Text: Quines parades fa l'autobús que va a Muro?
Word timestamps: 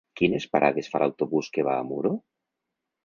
Quines 0.19 0.47
parades 0.53 0.89
fa 0.93 1.01
l'autobús 1.03 1.51
que 1.59 1.67
va 1.71 1.77
a 1.83 1.87
Muro? 1.91 2.15